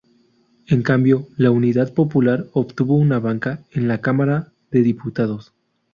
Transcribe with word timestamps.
En 0.65 0.81
cambio, 0.81 1.27
la 1.37 1.51
Unidad 1.51 1.93
Popular 1.93 2.47
obtuvo 2.53 2.95
una 2.95 3.19
banca 3.19 3.63
en 3.69 3.87
la 3.87 4.01
Cámara 4.01 4.51
de 4.71 4.81
Diputados. 4.81 5.53